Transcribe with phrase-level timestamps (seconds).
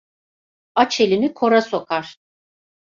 [0.83, 2.15] Aç elini kora sokar.